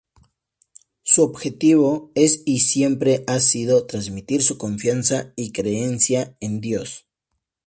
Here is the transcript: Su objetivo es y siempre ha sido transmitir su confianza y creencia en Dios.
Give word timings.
Su 1.03 1.21
objetivo 1.21 2.11
es 2.15 2.41
y 2.47 2.61
siempre 2.61 3.23
ha 3.27 3.39
sido 3.39 3.85
transmitir 3.85 4.41
su 4.41 4.57
confianza 4.57 5.31
y 5.35 5.51
creencia 5.51 6.35
en 6.39 6.59
Dios. 6.59 7.05